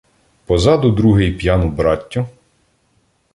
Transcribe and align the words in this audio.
Позаду 0.45 0.91
другий 0.91 1.31
п'яну 1.31 1.69
браттю 1.69 2.27